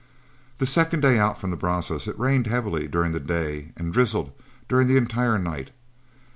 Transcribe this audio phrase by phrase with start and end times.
[0.57, 4.31] The second day out from the Brazos it rained heavily during the day and drizzled
[4.67, 5.69] during the entire night.